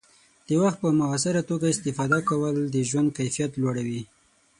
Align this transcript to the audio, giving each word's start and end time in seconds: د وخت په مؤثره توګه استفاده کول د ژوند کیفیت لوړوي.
د 0.47 0.49
وخت 0.63 0.77
په 0.83 0.89
مؤثره 0.99 1.41
توګه 1.49 1.65
استفاده 1.69 2.19
کول 2.29 2.55
د 2.75 2.77
ژوند 2.89 3.09
کیفیت 3.17 3.51
لوړوي. 3.61 4.01